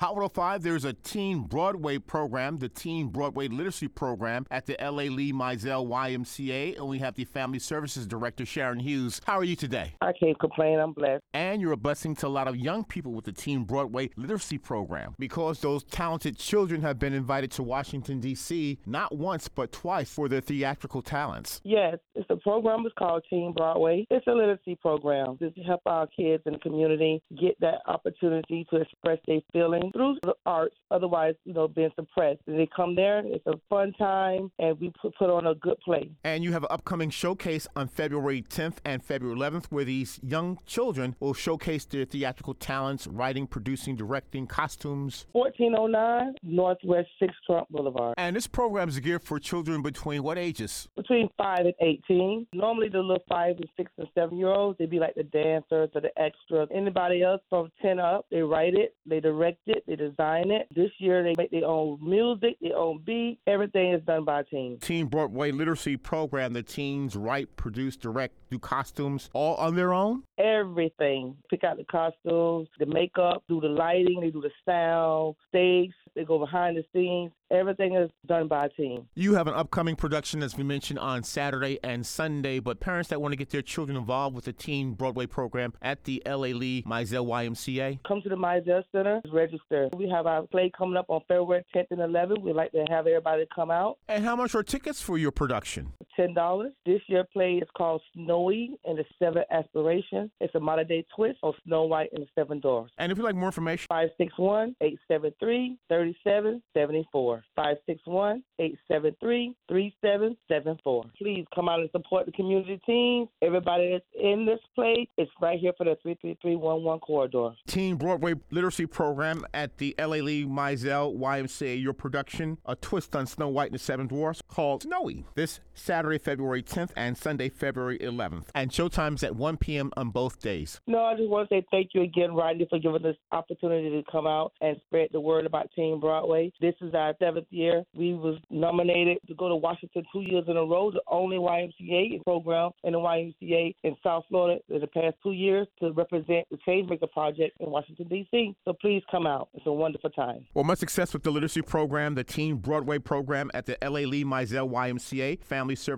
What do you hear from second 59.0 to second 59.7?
they direct